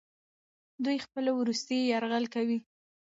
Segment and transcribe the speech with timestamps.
[0.83, 2.59] دوی خپل وروستی یرغل کوي.